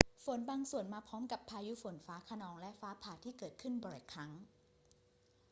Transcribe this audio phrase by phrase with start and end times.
[0.25, 3.53] ฝนบางส่วนมาพร้อมกับพายุฝนฟ้าคะนองและฟ้าผ่าที่เกิด
[3.85, 4.31] บ่อยครั้ง